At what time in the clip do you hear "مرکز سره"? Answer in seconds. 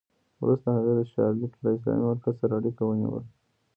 2.09-2.53